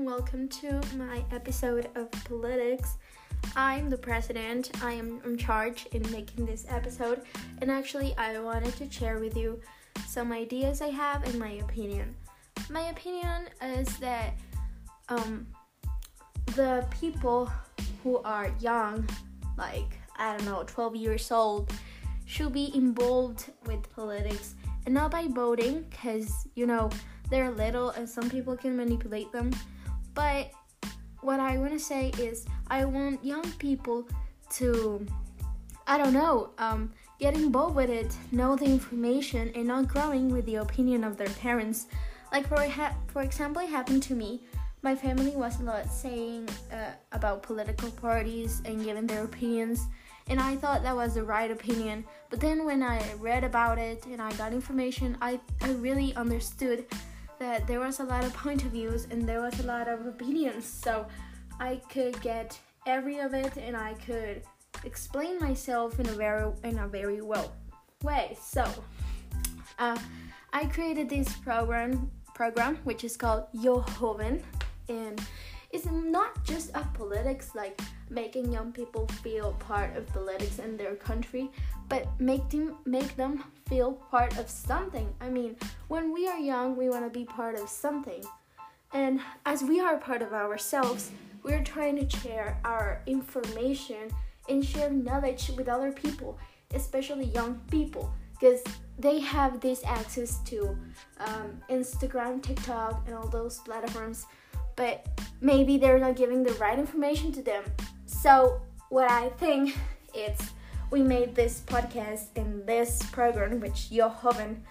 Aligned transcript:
and 0.00 0.06
welcome 0.06 0.48
to 0.48 0.80
my 0.96 1.22
episode 1.30 1.90
of 1.94 2.10
Politics. 2.24 2.96
I'm 3.54 3.90
the 3.90 3.98
president. 3.98 4.70
I 4.82 4.94
am 4.94 5.20
in 5.26 5.36
charge 5.36 5.86
in 5.92 6.10
making 6.10 6.46
this 6.46 6.64
episode, 6.70 7.20
and 7.60 7.70
actually, 7.70 8.16
I 8.16 8.38
wanted 8.38 8.74
to 8.76 8.90
share 8.90 9.18
with 9.18 9.36
you 9.36 9.60
some 10.06 10.32
ideas 10.32 10.80
I 10.80 10.86
have 10.86 11.24
and 11.24 11.38
my 11.38 11.50
opinion. 11.50 12.14
My 12.70 12.88
opinion 12.88 13.48
is 13.62 13.94
that 13.98 14.32
um, 15.10 15.46
the 16.56 16.86
people 16.90 17.52
who 18.02 18.18
are 18.18 18.50
young, 18.58 19.06
like 19.58 19.98
I 20.16 20.34
don't 20.34 20.46
know, 20.46 20.64
12 20.66 20.96
years 20.96 21.30
old, 21.30 21.70
should 22.24 22.54
be 22.54 22.74
involved 22.74 23.50
with 23.66 23.82
politics 23.94 24.54
and 24.86 24.94
not 24.94 25.10
by 25.10 25.26
voting 25.28 25.84
because 25.90 26.48
you 26.54 26.64
know 26.64 26.88
they're 27.28 27.50
little 27.50 27.90
and 27.90 28.08
some 28.08 28.30
people 28.30 28.56
can 28.56 28.74
manipulate 28.74 29.30
them. 29.30 29.52
But 30.20 30.52
what 31.22 31.40
I 31.40 31.56
want 31.56 31.72
to 31.72 31.78
say 31.78 32.12
is, 32.18 32.44
I 32.68 32.84
want 32.84 33.24
young 33.24 33.48
people 33.52 34.06
to, 34.58 35.06
I 35.86 35.96
don't 35.96 36.12
know, 36.12 36.50
um, 36.58 36.92
get 37.18 37.32
involved 37.34 37.74
with 37.74 37.88
it, 37.88 38.14
know 38.30 38.54
the 38.54 38.66
information, 38.66 39.50
and 39.54 39.66
not 39.66 39.88
growing 39.88 40.28
with 40.28 40.44
the 40.44 40.56
opinion 40.56 41.04
of 41.04 41.16
their 41.16 41.32
parents. 41.44 41.86
Like 42.32 42.46
for 42.46 42.60
for 43.06 43.22
example, 43.22 43.62
it 43.62 43.70
happened 43.70 44.02
to 44.04 44.14
me. 44.14 44.42
My 44.82 44.94
family 44.94 45.30
was 45.30 45.58
a 45.58 45.62
lot 45.62 45.90
saying 45.90 46.50
uh, 46.70 46.92
about 47.12 47.42
political 47.42 47.90
parties 47.90 48.60
and 48.66 48.84
giving 48.84 49.06
their 49.06 49.24
opinions, 49.24 49.86
and 50.28 50.38
I 50.38 50.54
thought 50.56 50.82
that 50.82 50.94
was 50.94 51.14
the 51.14 51.24
right 51.24 51.50
opinion. 51.50 52.04
But 52.28 52.40
then 52.40 52.66
when 52.66 52.82
I 52.82 53.00
read 53.14 53.42
about 53.42 53.78
it 53.78 54.04
and 54.04 54.20
I 54.20 54.30
got 54.32 54.52
information, 54.52 55.16
I 55.22 55.40
I 55.62 55.72
really 55.86 56.14
understood 56.14 56.84
that 57.40 57.66
there 57.66 57.80
was 57.80 58.00
a 58.00 58.04
lot 58.04 58.22
of 58.22 58.32
point 58.34 58.64
of 58.64 58.70
views 58.70 59.08
and 59.10 59.26
there 59.26 59.40
was 59.40 59.58
a 59.60 59.62
lot 59.64 59.88
of 59.88 60.06
opinions. 60.06 60.66
So 60.66 61.06
I 61.58 61.80
could 61.88 62.20
get 62.20 62.56
every 62.86 63.18
of 63.18 63.34
it 63.34 63.56
and 63.56 63.76
I 63.76 63.94
could 63.94 64.42
explain 64.84 65.40
myself 65.40 65.98
in 65.98 66.08
a 66.08 66.12
very 66.12 66.52
in 66.62 66.78
a 66.78 66.86
very 66.86 67.22
well 67.22 67.52
way. 68.04 68.36
So 68.40 68.64
uh, 69.78 69.98
I 70.52 70.66
created 70.66 71.08
this 71.08 71.32
program 71.38 72.10
program 72.34 72.78
which 72.84 73.04
is 73.04 73.16
called 73.16 73.44
Yo 73.52 73.84
Joven 73.98 74.42
and 74.88 75.20
it's 75.70 75.86
not 75.86 76.44
just 76.44 76.70
a 76.74 76.84
politics 76.94 77.54
like 77.54 77.80
making 78.10 78.52
young 78.52 78.72
people 78.72 79.06
feel 79.22 79.52
part 79.54 79.96
of 79.96 80.06
politics 80.08 80.58
in 80.58 80.76
their 80.76 80.96
country 80.96 81.50
but 81.88 82.06
make 82.20 82.48
them 82.50 82.76
make 82.84 83.16
them 83.16 83.44
feel 83.68 83.92
part 83.92 84.36
of 84.38 84.48
something 84.48 85.08
i 85.20 85.28
mean 85.28 85.56
when 85.88 86.12
we 86.12 86.26
are 86.26 86.38
young 86.38 86.76
we 86.76 86.88
want 86.88 87.04
to 87.04 87.18
be 87.18 87.24
part 87.24 87.58
of 87.58 87.68
something 87.68 88.22
and 88.92 89.20
as 89.46 89.62
we 89.62 89.80
are 89.80 89.96
part 89.96 90.22
of 90.22 90.32
ourselves 90.32 91.10
we're 91.42 91.62
trying 91.62 91.96
to 91.96 92.18
share 92.18 92.58
our 92.64 93.00
information 93.06 94.10
and 94.48 94.64
share 94.64 94.90
knowledge 94.90 95.50
with 95.56 95.68
other 95.68 95.92
people 95.92 96.38
especially 96.74 97.26
young 97.26 97.60
people 97.70 98.12
because 98.38 98.62
they 98.98 99.18
have 99.20 99.60
this 99.60 99.82
access 99.84 100.38
to 100.44 100.76
um, 101.20 101.60
instagram 101.70 102.42
tiktok 102.42 103.02
and 103.06 103.14
all 103.14 103.28
those 103.28 103.58
platforms 103.60 104.26
but 104.80 105.06
maybe 105.42 105.76
they're 105.76 105.98
not 105.98 106.16
giving 106.16 106.42
the 106.42 106.52
right 106.54 106.78
information 106.78 107.32
to 107.32 107.42
them. 107.42 107.62
So, 108.20 108.60
what 108.90 109.10
I 109.10 109.30
think 109.38 109.78
is 110.14 110.38
we 110.90 111.02
made 111.02 111.34
this 111.34 111.62
podcast 111.64 112.26
in 112.36 112.66
this 112.66 113.02
program, 113.12 113.60
which 113.60 113.90
Yo 113.90 114.12
Joven, 114.22 114.62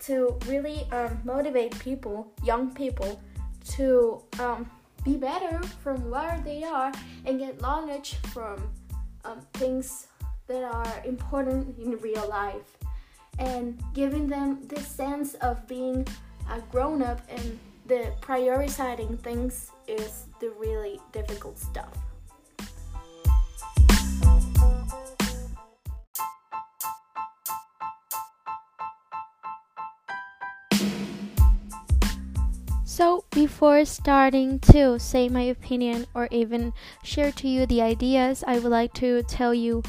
to 0.00 0.38
really 0.46 0.86
um, 0.92 1.18
motivate 1.24 1.78
people, 1.78 2.30
young 2.44 2.74
people, 2.74 3.18
to 3.70 4.20
um, 4.38 4.70
be 5.02 5.16
better 5.16 5.62
from 5.82 6.10
where 6.10 6.42
they 6.44 6.62
are 6.62 6.92
and 7.24 7.38
get 7.38 7.58
knowledge 7.62 8.16
from 8.34 8.70
um, 9.24 9.40
things 9.54 10.08
that 10.46 10.62
are 10.62 11.02
important 11.06 11.78
in 11.78 11.96
real 12.00 12.28
life 12.28 12.76
and 13.38 13.82
giving 13.94 14.26
them 14.28 14.58
this 14.68 14.86
sense 14.86 15.32
of 15.36 15.66
being 15.66 16.06
a 16.50 16.60
grown 16.70 17.00
up 17.00 17.22
and 17.30 17.58
the 17.86 18.12
prioritizing 18.20 19.18
things 19.20 19.70
is 19.88 20.26
the 20.38 20.50
really 20.58 21.00
difficult 21.12 21.58
stuff. 21.58 22.09
So, 32.90 33.22
before 33.30 33.84
starting 33.84 34.58
to 34.74 34.98
say 34.98 35.28
my 35.28 35.42
opinion 35.42 36.06
or 36.12 36.26
even 36.32 36.72
share 37.04 37.30
to 37.30 37.46
you 37.46 37.64
the 37.64 37.80
ideas, 37.80 38.42
I 38.44 38.58
would 38.58 38.72
like 38.72 38.94
to 38.94 39.22
tell 39.22 39.54
you 39.54 39.84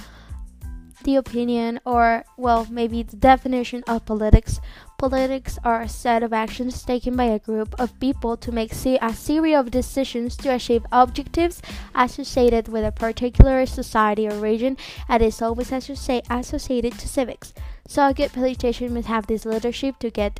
the 1.03 1.15
opinion 1.15 1.79
or, 1.83 2.23
well, 2.37 2.67
maybe 2.69 3.01
the 3.01 3.15
definition 3.15 3.83
of 3.87 4.05
politics. 4.05 4.61
Politics 4.99 5.57
are 5.63 5.81
a 5.81 5.89
set 5.89 6.21
of 6.21 6.31
actions 6.31 6.83
taken 6.83 7.15
by 7.15 7.23
a 7.23 7.39
group 7.39 7.73
of 7.79 7.99
people 7.99 8.37
to 8.37 8.51
make 8.51 8.71
a 8.71 9.13
series 9.13 9.57
of 9.57 9.71
decisions 9.71 10.37
to 10.37 10.53
achieve 10.53 10.85
objectives 10.91 11.59
associated 11.95 12.67
with 12.67 12.85
a 12.85 12.91
particular 12.91 13.65
society 13.65 14.27
or 14.27 14.35
region 14.35 14.77
and 15.09 15.23
is 15.23 15.41
always 15.41 15.71
as 15.71 15.89
you 15.89 15.95
say 15.95 16.21
associated 16.29 16.93
to 16.99 17.07
civics. 17.07 17.51
So 17.87 18.07
a 18.07 18.13
good 18.13 18.31
politician 18.31 18.93
must 18.93 19.07
have 19.07 19.25
this 19.25 19.43
leadership 19.43 19.97
to 20.01 20.11
get 20.11 20.39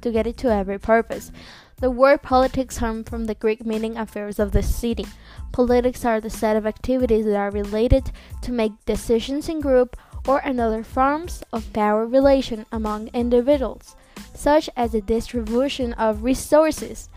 to 0.00 0.10
get 0.10 0.26
it 0.26 0.36
to 0.38 0.52
every 0.52 0.78
purpose. 0.78 1.30
The 1.80 1.90
word 1.90 2.20
politics 2.20 2.78
comes 2.78 3.08
from 3.08 3.24
the 3.24 3.34
Greek 3.34 3.64
meaning 3.64 3.96
affairs 3.96 4.38
of 4.38 4.52
the 4.52 4.62
city. 4.62 5.06
Politics 5.50 6.04
are 6.04 6.20
the 6.20 6.28
set 6.28 6.54
of 6.54 6.66
activities 6.66 7.24
that 7.24 7.36
are 7.36 7.50
related 7.50 8.12
to 8.42 8.52
make 8.52 8.84
decisions 8.84 9.48
in 9.48 9.60
group 9.60 9.96
or 10.28 10.40
another 10.40 10.84
forms 10.84 11.42
of 11.54 11.72
power 11.72 12.06
relation 12.06 12.66
among 12.70 13.08
individuals, 13.08 13.96
such 14.34 14.68
as 14.76 14.92
the 14.92 15.00
distribution 15.00 15.94
of 15.94 16.22
resources. 16.22 17.08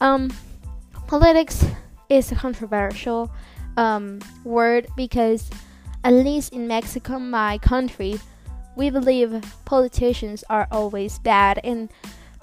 Um, 0.00 0.32
politics 1.06 1.64
is 2.08 2.32
a 2.32 2.34
controversial 2.34 3.30
um, 3.76 4.18
word 4.42 4.88
because, 4.96 5.48
at 6.02 6.12
least 6.12 6.52
in 6.52 6.66
Mexico, 6.66 7.20
my 7.20 7.58
country, 7.58 8.18
we 8.74 8.90
believe 8.90 9.40
politicians 9.64 10.42
are 10.50 10.66
always 10.72 11.20
bad 11.20 11.60
and 11.62 11.88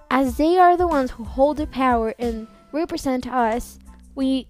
as 0.09 0.37
they 0.37 0.57
are 0.57 0.75
the 0.75 0.87
ones 0.87 1.11
who 1.11 1.23
hold 1.23 1.57
the 1.57 1.67
power 1.67 2.13
and 2.19 2.47
represent 2.71 3.27
us, 3.27 3.79
we 4.15 4.47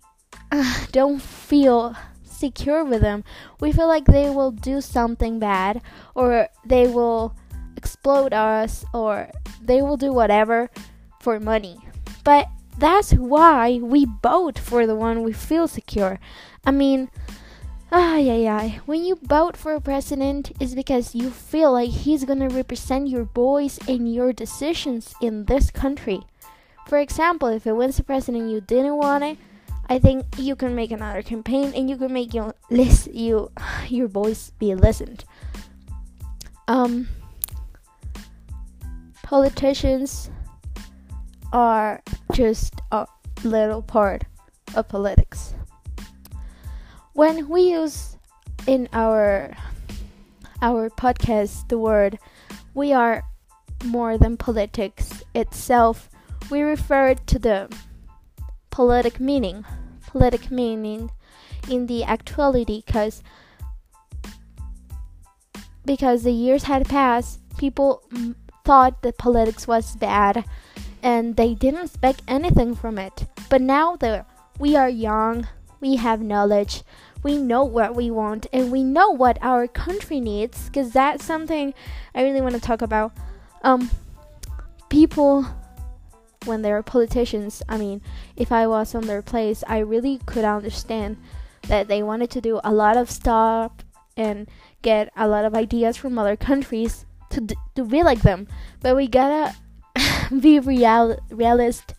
uh, 0.51 0.85
don't 0.91 1.21
feel 1.21 1.95
secure 2.23 2.83
with 2.83 3.01
them. 3.01 3.23
We 3.59 3.71
feel 3.71 3.87
like 3.87 4.05
they 4.05 4.29
will 4.29 4.51
do 4.51 4.81
something 4.81 5.39
bad 5.39 5.81
or 6.15 6.47
they 6.65 6.87
will 6.87 7.35
explode 7.75 8.33
us 8.33 8.85
or 8.93 9.29
they 9.61 9.81
will 9.81 9.97
do 9.97 10.13
whatever 10.13 10.69
for 11.19 11.39
money. 11.39 11.77
But 12.23 12.47
that's 12.77 13.11
why 13.11 13.79
we 13.81 14.07
vote 14.23 14.57
for 14.57 14.87
the 14.87 14.95
one 14.95 15.23
we 15.23 15.33
feel 15.33 15.67
secure. 15.67 16.19
I 16.65 16.71
mean, 16.71 17.09
Ay, 17.91 18.29
ay, 18.29 18.47
ay. 18.47 18.79
When 18.85 19.03
you 19.03 19.17
vote 19.23 19.57
for 19.57 19.73
a 19.73 19.81
president, 19.81 20.51
it's 20.59 20.75
because 20.75 21.15
you 21.15 21.31
feel 21.31 21.73
like 21.73 21.89
he's 21.89 22.23
gonna 22.23 22.47
represent 22.47 23.07
your 23.07 23.23
voice 23.23 23.79
and 23.87 24.13
your 24.13 24.31
decisions 24.31 25.15
in 25.23 25.45
this 25.45 25.71
country. 25.71 26.21
For 26.85 26.99
example, 26.99 27.47
if 27.47 27.65
it 27.65 27.73
wins 27.73 27.97
the 27.97 28.03
president 28.03 28.51
you 28.51 28.61
didn't 28.61 28.97
want 28.97 29.23
it, 29.23 29.37
I 29.89 29.97
think 29.97 30.25
you 30.37 30.55
can 30.55 30.75
make 30.75 30.91
another 30.91 31.23
campaign 31.23 31.73
and 31.75 31.89
you 31.89 31.97
can 31.97 32.13
make 32.13 32.31
your 32.31 32.53
list 32.69 33.11
you 33.11 33.51
your 33.89 34.07
voice 34.07 34.51
be 34.59 34.75
listened. 34.75 35.25
Um, 36.67 37.07
politicians 39.23 40.29
are 41.51 42.03
just 42.33 42.75
a 42.91 43.07
little 43.43 43.81
part 43.81 44.25
of 44.75 44.87
politics 44.87 45.55
when 47.19 47.49
we 47.49 47.75
use 47.75 48.15
in 48.65 48.87
our 48.93 49.51
our 50.61 50.89
podcast 50.89 51.67
the 51.67 51.77
word 51.77 52.17
we 52.73 52.93
are 52.93 53.23
more 53.83 54.17
than 54.17 54.37
politics 54.37 55.21
itself. 55.35 56.09
We 56.49 56.61
refer 56.61 57.15
to 57.15 57.37
the 57.37 57.67
politic 58.69 59.19
meaning 59.19 59.65
politic 60.07 60.49
meaning 60.49 61.11
in 61.69 61.87
the 61.87 62.05
actuality 62.05 62.83
because 62.85 63.21
because 65.83 66.23
the 66.23 66.31
years 66.31 66.63
had 66.63 66.87
passed 66.87 67.41
people 67.57 68.01
thought 68.63 69.01
that 69.01 69.17
politics 69.17 69.67
was 69.67 69.97
bad 69.97 70.45
and 71.03 71.35
they 71.35 71.53
didn't 71.53 71.83
expect 71.83 72.21
anything 72.29 72.75
from 72.75 72.97
it. 72.97 73.27
But 73.49 73.59
now 73.59 73.97
that 73.97 74.25
we 74.57 74.77
are 74.77 74.87
young 74.87 75.47
we 75.79 75.95
have 75.95 76.21
knowledge 76.21 76.83
we 77.23 77.37
know 77.37 77.63
what 77.63 77.95
we 77.95 78.09
want 78.09 78.47
and 78.53 78.71
we 78.71 78.83
know 78.83 79.09
what 79.09 79.37
our 79.41 79.67
country 79.67 80.19
needs 80.19 80.67
because 80.67 80.91
that's 80.91 81.25
something 81.25 81.73
I 82.15 82.23
really 82.23 82.41
want 82.41 82.55
to 82.55 82.61
talk 82.61 82.81
about. 82.81 83.11
Um, 83.61 83.89
people 84.89 85.45
when 86.45 86.61
they're 86.61 86.81
politicians. 86.81 87.61
I 87.67 87.77
mean, 87.77 88.01
if 88.37 88.51
I 88.51 88.67
was 88.67 88.95
on 88.95 89.07
their 89.07 89.21
place, 89.21 89.63
I 89.67 89.79
really 89.79 90.19
could 90.25 90.45
understand 90.45 91.17
that 91.67 91.89
they 91.89 92.01
wanted 92.01 92.29
to 92.31 92.41
do 92.41 92.61
a 92.63 92.73
lot 92.73 92.95
of 92.95 93.11
stuff 93.11 93.73
and 94.15 94.49
get 94.81 95.11
a 95.17 95.27
lot 95.27 95.43
of 95.43 95.53
ideas 95.53 95.97
from 95.97 96.17
other 96.17 96.37
countries 96.37 97.05
to 97.31 97.41
d- 97.41 97.55
to 97.75 97.83
be 97.83 98.01
like 98.01 98.21
them. 98.21 98.47
But 98.79 98.95
we 98.95 99.07
gotta 99.07 99.55
be 100.39 100.59
real 100.59 101.19
realist 101.29 101.93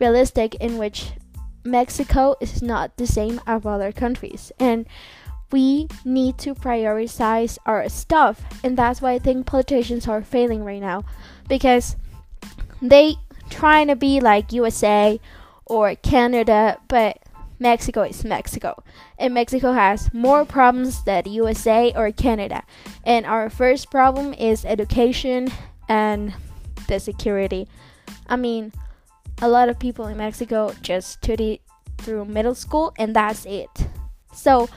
realistic 0.00 0.56
in 0.56 0.76
which 0.76 1.12
Mexico 1.70 2.36
is 2.40 2.62
not 2.62 2.96
the 2.96 3.06
same 3.06 3.40
as 3.46 3.64
other 3.64 3.92
countries 3.92 4.52
and 4.58 4.86
we 5.52 5.88
need 6.04 6.38
to 6.38 6.54
prioritize 6.54 7.58
our 7.66 7.88
stuff 7.88 8.42
and 8.62 8.76
that's 8.76 9.02
why 9.02 9.12
I 9.12 9.18
think 9.18 9.46
politicians 9.46 10.06
are 10.06 10.22
failing 10.22 10.64
right 10.64 10.80
now 10.80 11.04
because 11.48 11.96
they 12.80 13.16
trying 13.48 13.88
to 13.88 13.96
be 13.96 14.20
like 14.20 14.52
USA 14.52 15.20
or 15.66 15.94
Canada 15.96 16.78
but 16.88 17.18
Mexico 17.58 18.02
is 18.02 18.24
Mexico 18.24 18.82
and 19.18 19.34
Mexico 19.34 19.72
has 19.72 20.12
more 20.14 20.44
problems 20.44 21.04
than 21.04 21.24
USA 21.26 21.92
or 21.94 22.10
Canada 22.10 22.62
and 23.04 23.26
our 23.26 23.50
first 23.50 23.90
problem 23.90 24.32
is 24.34 24.64
education 24.64 25.48
and 25.88 26.32
the 26.88 26.98
security. 26.98 27.68
I 28.28 28.36
mean 28.36 28.72
a 29.42 29.48
lot 29.48 29.68
of 29.68 29.78
people 29.78 30.06
in 30.06 30.18
Mexico 30.18 30.74
just 30.82 31.10
study 31.10 31.60
through 31.98 32.24
middle 32.24 32.54
school 32.54 32.92
and 32.98 33.14
that's 33.14 33.46
it. 33.46 33.70
So, 34.32 34.68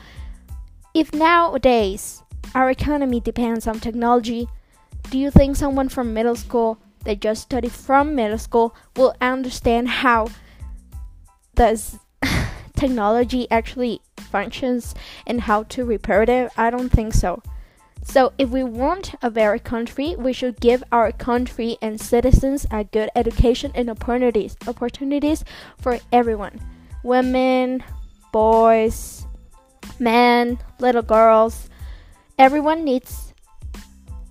if 0.94 1.14
nowadays 1.14 2.24
our 2.56 2.70
economy 2.70 3.20
depends 3.20 3.68
on 3.68 3.80
technology, 3.80 4.48
do 5.10 5.18
you 5.18 5.32
think 5.32 5.56
someone 5.56 5.90
from 5.90 6.14
middle 6.14 6.36
school 6.36 6.78
that 7.04 7.20
just 7.20 7.44
studied 7.44 7.72
from 7.72 8.16
middle 8.16 8.38
school 8.38 8.76
will 8.96 9.16
understand 9.20 9.90
how 9.90 10.28
does 11.56 12.00
technology 12.76 13.48
actually 13.52 14.02
functions 14.18 14.96
and 15.28 15.42
how 15.42 15.64
to 15.64 15.84
repair 15.84 16.24
it? 16.24 16.52
I 16.58 16.70
don't 16.70 16.90
think 16.90 17.14
so. 17.14 17.42
So, 18.04 18.34
if 18.38 18.50
we 18.50 18.64
want 18.64 19.16
a 19.22 19.32
better 19.32 19.58
country, 19.58 20.16
we 20.18 20.34
should 20.34 20.60
give 20.60 20.84
our 20.92 21.12
country 21.12 21.78
and 21.82 22.00
citizens 22.00 22.68
a 22.70 22.84
good 22.84 23.10
education 23.16 23.72
and 23.74 23.90
opportunities, 23.90 24.58
opportunities 24.68 25.44
for 25.80 26.00
everyone 26.12 26.60
women, 27.04 27.84
boys, 28.32 29.26
men, 30.00 30.60
little 30.80 31.02
girls. 31.02 31.70
Everyone 32.38 32.84
needs 32.84 33.34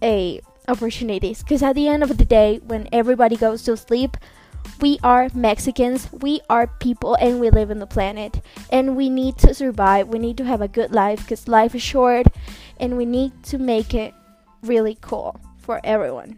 a 0.02 0.40
opportunities 0.69 1.42
because 1.42 1.62
at 1.62 1.74
the 1.74 1.88
end 1.88 2.02
of 2.02 2.16
the 2.16 2.24
day, 2.24 2.60
when 2.66 2.88
everybody 2.92 3.36
goes 3.36 3.62
to 3.64 3.76
sleep, 3.76 4.16
we 4.80 4.98
are 5.02 5.28
Mexicans, 5.34 6.08
we 6.12 6.40
are 6.50 6.66
people, 6.66 7.14
and 7.14 7.40
we 7.40 7.50
live 7.50 7.70
on 7.70 7.78
the 7.78 7.86
planet. 7.86 8.40
And 8.70 8.96
we 8.96 9.08
need 9.08 9.38
to 9.38 9.54
survive. 9.54 10.08
We 10.08 10.18
need 10.18 10.36
to 10.38 10.44
have 10.44 10.60
a 10.60 10.68
good 10.68 10.92
life 10.92 11.22
because 11.22 11.48
life 11.48 11.74
is 11.74 11.82
short, 11.82 12.26
and 12.78 12.96
we 12.96 13.06
need 13.06 13.42
to 13.44 13.58
make 13.58 13.94
it 13.94 14.14
really 14.62 14.98
cool 15.00 15.40
for 15.58 15.80
everyone. 15.84 16.36